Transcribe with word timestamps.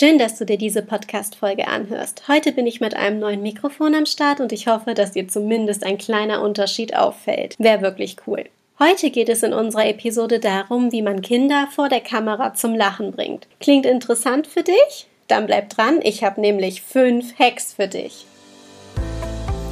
Schön, 0.00 0.16
dass 0.16 0.38
du 0.38 0.46
dir 0.46 0.56
diese 0.56 0.80
Podcast-Folge 0.80 1.68
anhörst. 1.68 2.22
Heute 2.26 2.52
bin 2.52 2.66
ich 2.66 2.80
mit 2.80 2.96
einem 2.96 3.18
neuen 3.18 3.42
Mikrofon 3.42 3.94
am 3.94 4.06
Start 4.06 4.40
und 4.40 4.50
ich 4.50 4.66
hoffe, 4.66 4.94
dass 4.94 5.10
dir 5.10 5.28
zumindest 5.28 5.84
ein 5.84 5.98
kleiner 5.98 6.40
Unterschied 6.40 6.96
auffällt. 6.96 7.54
Wäre 7.58 7.82
wirklich 7.82 8.16
cool. 8.26 8.46
Heute 8.78 9.10
geht 9.10 9.28
es 9.28 9.42
in 9.42 9.52
unserer 9.52 9.86
Episode 9.86 10.40
darum, 10.40 10.90
wie 10.90 11.02
man 11.02 11.20
Kinder 11.20 11.68
vor 11.70 11.90
der 11.90 12.00
Kamera 12.00 12.54
zum 12.54 12.74
Lachen 12.74 13.12
bringt. 13.12 13.46
Klingt 13.60 13.84
interessant 13.84 14.46
für 14.46 14.62
dich? 14.62 15.06
Dann 15.28 15.44
bleib 15.44 15.68
dran, 15.68 16.00
ich 16.02 16.24
habe 16.24 16.40
nämlich 16.40 16.80
fünf 16.80 17.38
Hacks 17.38 17.74
für 17.74 17.86
dich. 17.86 18.24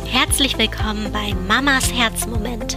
Herzlich 0.04 0.58
willkommen 0.58 1.10
bei 1.10 1.32
Mamas 1.48 1.90
Herzmomente. 1.90 2.76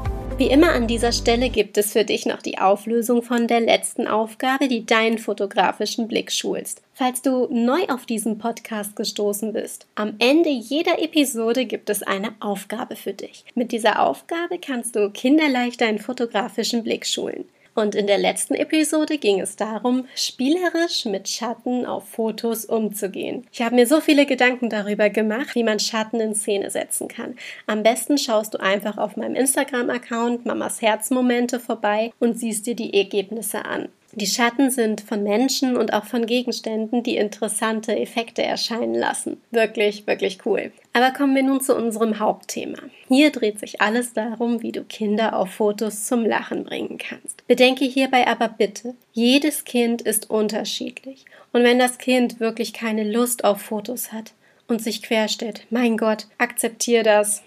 Wie 0.41 0.49
immer 0.49 0.71
an 0.71 0.87
dieser 0.87 1.11
Stelle 1.11 1.51
gibt 1.51 1.77
es 1.77 1.91
für 1.91 2.03
dich 2.03 2.25
noch 2.25 2.41
die 2.41 2.57
Auflösung 2.57 3.21
von 3.21 3.47
der 3.47 3.59
letzten 3.59 4.07
Aufgabe, 4.07 4.67
die 4.67 4.87
deinen 4.87 5.19
fotografischen 5.19 6.07
Blick 6.07 6.31
schulst. 6.31 6.81
Falls 6.95 7.21
du 7.21 7.47
neu 7.51 7.85
auf 7.89 8.07
diesen 8.07 8.39
Podcast 8.39 8.95
gestoßen 8.95 9.53
bist, 9.53 9.85
am 9.93 10.15
Ende 10.17 10.49
jeder 10.49 10.99
Episode 10.99 11.65
gibt 11.65 11.91
es 11.91 12.01
eine 12.01 12.33
Aufgabe 12.39 12.95
für 12.95 13.13
dich. 13.13 13.45
Mit 13.53 13.71
dieser 13.71 14.01
Aufgabe 14.01 14.57
kannst 14.57 14.95
du 14.95 15.11
kinderleicht 15.11 15.79
deinen 15.79 15.99
fotografischen 15.99 16.83
Blick 16.83 17.05
schulen. 17.05 17.45
Und 17.73 17.95
in 17.95 18.07
der 18.07 18.17
letzten 18.17 18.53
Episode 18.53 19.17
ging 19.17 19.39
es 19.39 19.55
darum, 19.55 20.05
spielerisch 20.15 21.05
mit 21.05 21.29
Schatten 21.29 21.85
auf 21.85 22.07
Fotos 22.09 22.65
umzugehen. 22.65 23.47
Ich 23.51 23.61
habe 23.61 23.75
mir 23.75 23.87
so 23.87 24.01
viele 24.01 24.25
Gedanken 24.25 24.69
darüber 24.69 25.09
gemacht, 25.09 25.55
wie 25.55 25.63
man 25.63 25.79
Schatten 25.79 26.19
in 26.19 26.35
Szene 26.35 26.69
setzen 26.69 27.07
kann. 27.07 27.35
Am 27.67 27.83
besten 27.83 28.17
schaust 28.17 28.53
du 28.53 28.59
einfach 28.59 28.97
auf 28.97 29.15
meinem 29.15 29.35
Instagram-Account 29.35 30.45
Mamas 30.45 30.81
Herzmomente 30.81 31.59
vorbei 31.59 32.11
und 32.19 32.37
siehst 32.37 32.65
dir 32.65 32.75
die 32.75 32.93
Ergebnisse 32.93 33.63
an. 33.63 33.87
Die 34.13 34.27
Schatten 34.27 34.69
sind 34.69 34.99
von 34.99 35.23
Menschen 35.23 35.77
und 35.77 35.93
auch 35.93 36.03
von 36.03 36.25
Gegenständen, 36.25 37.01
die 37.01 37.15
interessante 37.15 37.97
Effekte 37.97 38.43
erscheinen 38.43 38.95
lassen. 38.95 39.41
Wirklich, 39.51 40.05
wirklich 40.05 40.45
cool. 40.45 40.73
Aber 40.93 41.11
kommen 41.11 41.35
wir 41.35 41.43
nun 41.43 41.61
zu 41.61 41.75
unserem 41.75 42.19
Hauptthema. 42.19 42.79
Hier 43.07 43.31
dreht 43.31 43.59
sich 43.59 43.79
alles 43.79 44.13
darum, 44.13 44.61
wie 44.61 44.73
du 44.73 44.83
Kinder 44.83 45.37
auf 45.37 45.51
Fotos 45.51 46.05
zum 46.05 46.25
Lachen 46.25 46.65
bringen 46.65 46.97
kannst. 46.97 47.47
Bedenke 47.47 47.85
hierbei 47.85 48.27
aber 48.27 48.49
bitte, 48.49 48.95
jedes 49.13 49.63
Kind 49.63 50.01
ist 50.01 50.29
unterschiedlich. 50.29 51.25
Und 51.53 51.63
wenn 51.63 51.79
das 51.79 51.97
Kind 51.97 52.39
wirklich 52.39 52.73
keine 52.73 53.09
Lust 53.09 53.43
auf 53.45 53.61
Fotos 53.61 54.11
hat 54.11 54.33
und 54.67 54.81
sich 54.81 55.01
querstellt, 55.01 55.65
mein 55.69 55.95
Gott, 55.97 56.27
akzeptier 56.37 57.03
das, 57.03 57.41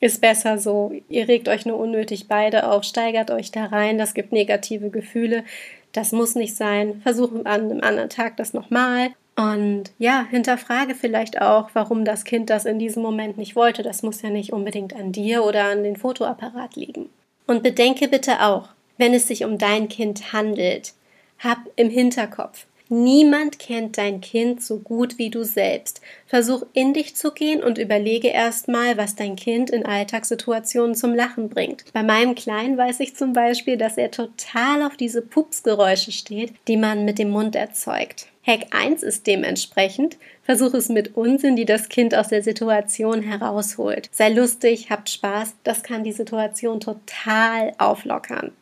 ist 0.00 0.20
besser 0.20 0.58
so. 0.58 0.92
Ihr 1.08 1.28
regt 1.28 1.48
euch 1.48 1.66
nur 1.66 1.78
unnötig 1.78 2.28
beide 2.28 2.70
auf, 2.70 2.84
steigert 2.84 3.30
euch 3.30 3.50
da 3.50 3.66
rein, 3.66 3.98
das 3.98 4.14
gibt 4.14 4.32
negative 4.32 4.90
Gefühle. 4.90 5.44
Das 5.92 6.12
muss 6.12 6.34
nicht 6.34 6.54
sein. 6.54 7.00
Versuche 7.02 7.38
an 7.44 7.70
einem 7.70 7.80
anderen 7.80 8.10
Tag 8.10 8.36
das 8.36 8.52
nochmal. 8.52 9.10
Und 9.38 9.92
ja, 9.98 10.26
hinterfrage 10.28 10.96
vielleicht 10.96 11.40
auch, 11.40 11.70
warum 11.72 12.04
das 12.04 12.24
Kind 12.24 12.50
das 12.50 12.64
in 12.64 12.80
diesem 12.80 13.04
Moment 13.04 13.38
nicht 13.38 13.54
wollte. 13.54 13.84
Das 13.84 14.02
muss 14.02 14.20
ja 14.20 14.30
nicht 14.30 14.52
unbedingt 14.52 14.96
an 14.96 15.12
dir 15.12 15.44
oder 15.44 15.66
an 15.66 15.84
den 15.84 15.94
Fotoapparat 15.94 16.74
liegen. 16.74 17.08
Und 17.46 17.62
bedenke 17.62 18.08
bitte 18.08 18.42
auch, 18.42 18.70
wenn 18.96 19.14
es 19.14 19.28
sich 19.28 19.44
um 19.44 19.56
dein 19.56 19.88
Kind 19.88 20.32
handelt, 20.32 20.92
hab 21.38 21.58
im 21.76 21.88
Hinterkopf, 21.88 22.66
Niemand 22.90 23.58
kennt 23.58 23.98
dein 23.98 24.22
Kind 24.22 24.62
so 24.62 24.78
gut 24.78 25.18
wie 25.18 25.28
du 25.28 25.44
selbst. 25.44 26.00
Versuch 26.26 26.64
in 26.72 26.94
dich 26.94 27.14
zu 27.16 27.32
gehen 27.32 27.62
und 27.62 27.76
überlege 27.76 28.28
erstmal, 28.28 28.96
was 28.96 29.14
dein 29.14 29.36
Kind 29.36 29.68
in 29.68 29.84
Alltagssituationen 29.84 30.94
zum 30.94 31.14
Lachen 31.14 31.50
bringt. 31.50 31.84
Bei 31.92 32.02
meinem 32.02 32.34
Kleinen 32.34 32.78
weiß 32.78 33.00
ich 33.00 33.14
zum 33.14 33.34
Beispiel, 33.34 33.76
dass 33.76 33.98
er 33.98 34.10
total 34.10 34.82
auf 34.82 34.96
diese 34.96 35.20
Pupsgeräusche 35.20 36.12
steht, 36.12 36.54
die 36.66 36.78
man 36.78 37.04
mit 37.04 37.18
dem 37.18 37.28
Mund 37.28 37.56
erzeugt. 37.56 38.28
Hack 38.46 38.68
1 38.70 39.02
ist 39.02 39.26
dementsprechend, 39.26 40.16
versuch 40.42 40.72
es 40.72 40.88
mit 40.88 41.14
Unsinn, 41.14 41.56
die 41.56 41.66
das 41.66 41.90
Kind 41.90 42.14
aus 42.14 42.28
der 42.28 42.42
Situation 42.42 43.20
herausholt. 43.20 44.08
Sei 44.10 44.30
lustig, 44.30 44.88
habt 44.88 45.10
Spaß, 45.10 45.56
das 45.64 45.82
kann 45.82 46.04
die 46.04 46.12
Situation 46.12 46.80
total 46.80 47.74
auflockern. 47.76 48.52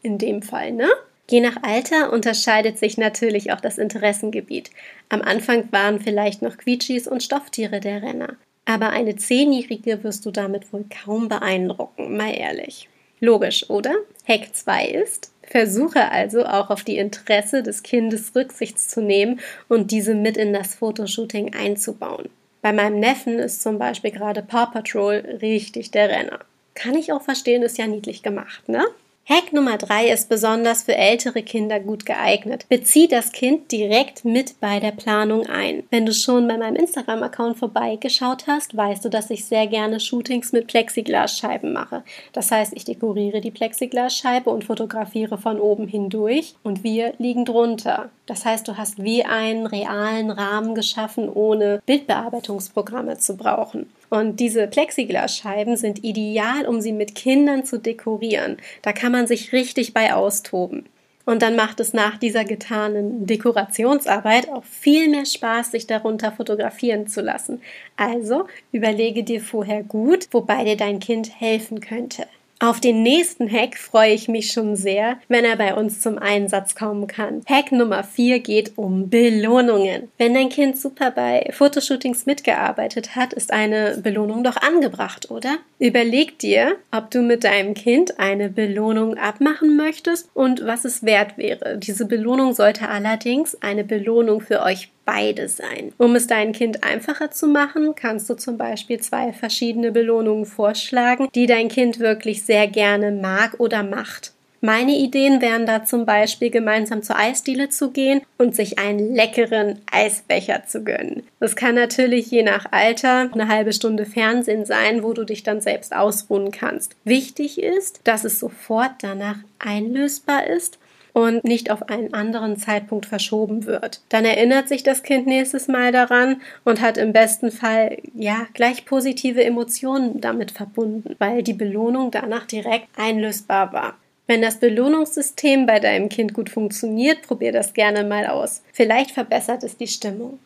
In 0.00 0.16
dem 0.16 0.40
Fall, 0.40 0.72
ne? 0.72 0.88
Je 1.32 1.40
nach 1.40 1.62
Alter 1.62 2.12
unterscheidet 2.12 2.78
sich 2.78 2.98
natürlich 2.98 3.54
auch 3.54 3.60
das 3.62 3.78
Interessengebiet. 3.78 4.70
Am 5.08 5.22
Anfang 5.22 5.72
waren 5.72 5.98
vielleicht 5.98 6.42
noch 6.42 6.58
Quietschis 6.58 7.08
und 7.08 7.22
Stofftiere 7.22 7.80
der 7.80 8.02
Renner. 8.02 8.36
Aber 8.66 8.90
eine 8.90 9.16
Zehnjährige 9.16 10.04
wirst 10.04 10.26
du 10.26 10.30
damit 10.30 10.70
wohl 10.74 10.84
kaum 10.90 11.30
beeindrucken, 11.30 12.18
mal 12.18 12.36
ehrlich. 12.36 12.90
Logisch, 13.18 13.70
oder? 13.70 13.94
Hack 14.28 14.54
2 14.54 14.88
ist, 14.88 15.32
versuche 15.44 16.10
also 16.10 16.44
auch 16.44 16.68
auf 16.68 16.84
die 16.84 16.98
Interesse 16.98 17.62
des 17.62 17.82
Kindes 17.82 18.36
Rücksicht 18.36 18.78
zu 18.78 19.00
nehmen 19.00 19.40
und 19.70 19.90
diese 19.90 20.14
mit 20.14 20.36
in 20.36 20.52
das 20.52 20.74
Fotoshooting 20.74 21.54
einzubauen. 21.54 22.28
Bei 22.60 22.74
meinem 22.74 23.00
Neffen 23.00 23.38
ist 23.38 23.62
zum 23.62 23.78
Beispiel 23.78 24.10
gerade 24.10 24.42
Paw 24.42 24.66
Patrol 24.70 25.38
richtig 25.40 25.92
der 25.92 26.10
Renner. 26.10 26.40
Kann 26.74 26.94
ich 26.94 27.10
auch 27.10 27.22
verstehen, 27.22 27.62
ist 27.62 27.78
ja 27.78 27.86
niedlich 27.86 28.22
gemacht, 28.22 28.68
ne? 28.68 28.84
Hack 29.24 29.52
Nummer 29.52 29.78
drei 29.78 30.08
ist 30.08 30.28
besonders 30.28 30.82
für 30.82 30.96
ältere 30.96 31.44
Kinder 31.44 31.78
gut 31.78 32.04
geeignet. 32.06 32.66
Bezieh 32.68 33.06
das 33.06 33.30
Kind 33.30 33.70
direkt 33.70 34.24
mit 34.24 34.58
bei 34.58 34.80
der 34.80 34.90
Planung 34.90 35.46
ein. 35.46 35.84
Wenn 35.90 36.06
du 36.06 36.12
schon 36.12 36.48
bei 36.48 36.58
meinem 36.58 36.74
Instagram-Account 36.74 37.56
vorbeigeschaut 37.56 38.48
hast, 38.48 38.76
weißt 38.76 39.04
du, 39.04 39.08
dass 39.08 39.30
ich 39.30 39.44
sehr 39.44 39.68
gerne 39.68 40.00
Shootings 40.00 40.50
mit 40.50 40.66
Plexiglasscheiben 40.66 41.72
mache. 41.72 42.02
Das 42.32 42.50
heißt, 42.50 42.72
ich 42.74 42.84
dekoriere 42.84 43.40
die 43.40 43.52
Plexiglasscheibe 43.52 44.50
und 44.50 44.64
fotografiere 44.64 45.38
von 45.38 45.60
oben 45.60 45.86
hindurch 45.86 46.56
und 46.64 46.82
wir 46.82 47.14
liegen 47.18 47.44
drunter. 47.44 48.10
Das 48.26 48.44
heißt, 48.44 48.66
du 48.66 48.76
hast 48.76 49.04
wie 49.04 49.24
einen 49.24 49.66
realen 49.66 50.32
Rahmen 50.32 50.74
geschaffen, 50.74 51.28
ohne 51.28 51.80
Bildbearbeitungsprogramme 51.86 53.18
zu 53.18 53.36
brauchen. 53.36 53.88
Und 54.12 54.40
diese 54.40 54.66
Plexiglasscheiben 54.66 55.78
sind 55.78 56.04
ideal, 56.04 56.66
um 56.66 56.82
sie 56.82 56.92
mit 56.92 57.14
Kindern 57.14 57.64
zu 57.64 57.78
dekorieren. 57.78 58.58
Da 58.82 58.92
kann 58.92 59.10
man 59.10 59.26
sich 59.26 59.54
richtig 59.54 59.94
bei 59.94 60.12
austoben. 60.12 60.84
Und 61.24 61.40
dann 61.40 61.56
macht 61.56 61.80
es 61.80 61.94
nach 61.94 62.18
dieser 62.18 62.44
getanen 62.44 63.24
Dekorationsarbeit 63.26 64.50
auch 64.50 64.64
viel 64.64 65.08
mehr 65.08 65.24
Spaß, 65.24 65.70
sich 65.70 65.86
darunter 65.86 66.30
fotografieren 66.30 67.06
zu 67.06 67.22
lassen. 67.22 67.62
Also 67.96 68.46
überlege 68.70 69.24
dir 69.24 69.40
vorher 69.40 69.82
gut, 69.82 70.28
wobei 70.30 70.64
dir 70.64 70.76
dein 70.76 71.00
Kind 71.00 71.40
helfen 71.40 71.80
könnte. 71.80 72.26
Auf 72.62 72.78
den 72.78 73.02
nächsten 73.02 73.50
Hack 73.50 73.76
freue 73.76 74.14
ich 74.14 74.28
mich 74.28 74.52
schon 74.52 74.76
sehr, 74.76 75.18
wenn 75.26 75.44
er 75.44 75.56
bei 75.56 75.74
uns 75.74 75.98
zum 75.98 76.16
Einsatz 76.16 76.76
kommen 76.76 77.08
kann. 77.08 77.42
Hack 77.44 77.72
Nummer 77.72 78.04
4 78.04 78.38
geht 78.38 78.78
um 78.78 79.10
Belohnungen. 79.10 80.12
Wenn 80.16 80.34
dein 80.34 80.48
Kind 80.48 80.78
super 80.78 81.10
bei 81.10 81.50
Fotoshootings 81.50 82.24
mitgearbeitet 82.24 83.16
hat, 83.16 83.32
ist 83.32 83.52
eine 83.52 83.98
Belohnung 84.00 84.44
doch 84.44 84.56
angebracht, 84.58 85.28
oder? 85.28 85.56
Überleg 85.80 86.38
dir, 86.38 86.76
ob 86.92 87.10
du 87.10 87.22
mit 87.22 87.42
deinem 87.42 87.74
Kind 87.74 88.20
eine 88.20 88.48
Belohnung 88.48 89.16
abmachen 89.16 89.76
möchtest 89.76 90.30
und 90.32 90.64
was 90.64 90.84
es 90.84 91.02
wert 91.02 91.36
wäre. 91.38 91.78
Diese 91.78 92.06
Belohnung 92.06 92.54
sollte 92.54 92.88
allerdings 92.88 93.60
eine 93.60 93.82
Belohnung 93.82 94.40
für 94.40 94.62
euch 94.62 94.88
beide 95.04 95.48
sein. 95.48 95.92
Um 95.98 96.14
es 96.16 96.26
deinem 96.26 96.52
Kind 96.52 96.84
einfacher 96.84 97.30
zu 97.30 97.46
machen, 97.46 97.94
kannst 97.94 98.28
du 98.30 98.34
zum 98.34 98.58
Beispiel 98.58 99.00
zwei 99.00 99.32
verschiedene 99.32 99.92
Belohnungen 99.92 100.46
vorschlagen, 100.46 101.28
die 101.34 101.46
dein 101.46 101.68
Kind 101.68 101.98
wirklich 101.98 102.42
sehr 102.42 102.66
gerne 102.68 103.10
mag 103.12 103.58
oder 103.58 103.82
macht. 103.82 104.32
Meine 104.64 104.96
Ideen 104.96 105.40
wären 105.40 105.66
da 105.66 105.84
zum 105.84 106.06
Beispiel 106.06 106.48
gemeinsam 106.48 107.02
zur 107.02 107.16
Eisdiele 107.16 107.68
zu 107.68 107.90
gehen 107.90 108.20
und 108.38 108.54
sich 108.54 108.78
einen 108.78 109.12
leckeren 109.12 109.80
Eisbecher 109.90 110.62
zu 110.68 110.84
gönnen. 110.84 111.24
Das 111.40 111.56
kann 111.56 111.74
natürlich 111.74 112.30
je 112.30 112.44
nach 112.44 112.66
Alter 112.70 113.28
eine 113.32 113.48
halbe 113.48 113.72
Stunde 113.72 114.06
Fernsehen 114.06 114.64
sein, 114.64 115.02
wo 115.02 115.14
du 115.14 115.24
dich 115.24 115.42
dann 115.42 115.60
selbst 115.60 115.92
ausruhen 115.92 116.52
kannst. 116.52 116.94
Wichtig 117.02 117.60
ist, 117.60 118.02
dass 118.04 118.22
es 118.22 118.38
sofort 118.38 118.92
danach 119.00 119.38
einlösbar 119.58 120.46
ist 120.46 120.78
und 121.12 121.44
nicht 121.44 121.70
auf 121.70 121.88
einen 121.88 122.14
anderen 122.14 122.56
Zeitpunkt 122.56 123.06
verschoben 123.06 123.66
wird. 123.66 124.00
Dann 124.08 124.24
erinnert 124.24 124.68
sich 124.68 124.82
das 124.82 125.02
Kind 125.02 125.26
nächstes 125.26 125.68
Mal 125.68 125.92
daran 125.92 126.40
und 126.64 126.80
hat 126.80 126.96
im 126.96 127.12
besten 127.12 127.50
Fall 127.50 127.98
ja 128.14 128.46
gleich 128.54 128.84
positive 128.84 129.44
Emotionen 129.44 130.20
damit 130.20 130.50
verbunden, 130.50 131.14
weil 131.18 131.42
die 131.42 131.52
Belohnung 131.52 132.10
danach 132.10 132.46
direkt 132.46 132.88
einlösbar 132.96 133.72
war. 133.72 133.94
Wenn 134.26 134.40
das 134.40 134.60
Belohnungssystem 134.60 135.66
bei 135.66 135.80
deinem 135.80 136.08
Kind 136.08 136.32
gut 136.32 136.48
funktioniert, 136.48 137.22
probier 137.22 137.52
das 137.52 137.74
gerne 137.74 138.04
mal 138.04 138.26
aus. 138.26 138.62
Vielleicht 138.72 139.10
verbessert 139.10 139.62
es 139.64 139.76
die 139.76 139.88
Stimmung. 139.88 140.38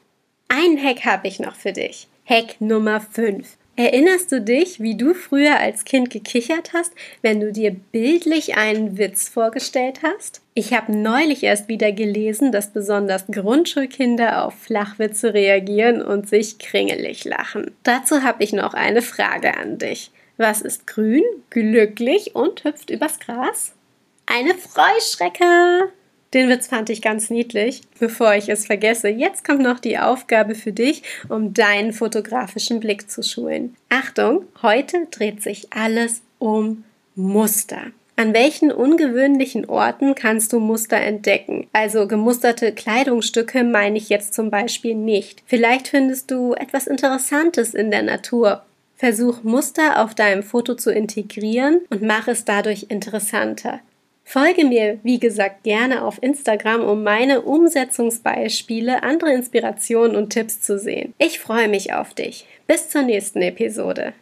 Ein 0.49 0.83
Hack 0.83 1.05
habe 1.05 1.29
ich 1.29 1.39
noch 1.41 1.55
für 1.55 1.73
dich. 1.73 2.09
Hack 2.25 2.61
Nummer 2.61 3.01
5. 3.01 3.57
Erinnerst 3.77 4.33
du 4.33 4.41
dich, 4.41 4.81
wie 4.81 4.97
du 4.97 5.13
früher 5.13 5.59
als 5.61 5.85
Kind 5.85 6.09
gekichert 6.09 6.73
hast, 6.73 6.93
wenn 7.21 7.41
du 7.41 7.53
dir 7.53 7.77
bildlich 7.93 8.57
einen 8.57 8.97
Witz 8.97 9.29
vorgestellt 9.29 10.01
hast? 10.03 10.41
Ich 10.55 10.73
habe 10.73 10.97
neulich 10.97 11.43
erst 11.43 11.69
wieder 11.69 11.93
gelesen, 11.93 12.53
dass 12.53 12.73
besonders 12.73 13.27
Grundschulkinder 13.27 14.47
auf 14.47 14.55
Flachwitze 14.55 15.35
reagieren 15.35 16.01
und 16.01 16.27
sich 16.27 16.59
kringelig 16.59 17.25
lachen. 17.25 17.71
Dazu 17.83 18.23
habe 18.23 18.43
ich 18.43 18.55
noch 18.55 18.73
eine 18.73 19.03
Frage 19.03 19.59
an 19.59 19.77
dich. 19.77 20.11
Was 20.39 20.63
ist 20.63 20.87
grün, 20.87 21.25
glücklich 21.51 22.35
und 22.35 22.65
hüpft 22.65 22.89
übers 22.89 23.19
Gras? 23.21 23.75
Eine 24.25 24.55
Freuschrecke! 24.55 25.93
Den 26.35 26.49
Witz 26.49 26.67
fand 26.67 26.91
ich 26.91 27.03
ganz 27.03 27.31
niedlich. 27.31 27.83
Bevor 27.99 28.35
ich 28.35 28.49
es 28.49 28.67
vergesse, 28.67 29.09
jetzt 29.09 29.45
kommt 29.45 29.63
noch 29.63 29.79
die 29.79 29.99
Aufgabe 29.99 30.55
für 30.55 30.73
dich, 30.73 31.03
um 31.29 31.55
deinen 31.55 31.93
fotografischen 31.93 32.81
Blick 32.81 33.11
zu 33.11 33.23
schulen. 33.23 33.77
Achtung, 33.89 34.45
heute 34.63 35.07
dreht 35.11 35.43
sich 35.43 35.73
alles 35.73 36.23
um 36.39 36.85
Muster. 37.15 37.93
An 38.19 38.33
welchen 38.33 38.73
ungewöhnlichen 38.73 39.67
Orten 39.69 40.15
kannst 40.15 40.55
du 40.55 40.59
Muster 40.59 40.97
entdecken? 40.97 41.67
Also 41.75 42.09
gemusterte 42.09 42.73
Kleidungsstücke 42.73 43.63
meine 43.63 43.99
ich 43.99 44.09
jetzt 44.09 44.33
zum 44.33 44.51
Beispiel 44.51 44.95
nicht. 44.95 45.43
Vielleicht 45.47 45.89
findest 45.89 46.31
du 46.31 46.55
etwas 46.55 46.87
Interessantes 46.87 47.75
in 47.75 47.91
der 47.91 48.03
Natur. 48.03 48.65
Versuch 48.97 49.43
Muster 49.43 50.03
auf 50.03 50.15
deinem 50.15 50.43
Foto 50.43 50.75
zu 50.75 50.91
integrieren 50.91 51.83
und 51.91 52.01
mach 52.01 52.27
es 52.27 52.47
dadurch 52.47 52.87
interessanter. 52.89 53.81
Folge 54.29 54.65
mir, 54.65 54.99
wie 55.05 55.21
gesagt, 55.21 55.63
gerne 55.63 56.05
auf 56.05 56.21
Instagram, 56.21 56.83
um 56.83 57.05
meine 57.05 57.43
Umsetzungsbeispiele, 57.43 59.05
andere 59.05 59.33
Inspirationen 59.33 60.17
und 60.17 60.31
Tipps 60.31 60.61
zu 60.61 60.81
sehen. 60.81 61.15
Ich 61.19 61.39
freue 61.39 61.69
mich 61.69 61.93
auf 61.93 62.13
dich. 62.13 62.45
Bis 62.67 62.89
zur 62.89 63.03
nächsten 63.03 63.41
Episode. 63.41 64.15